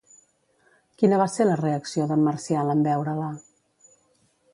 [1.01, 3.29] Quina va ser la reacció d'en Marcial en veure-la?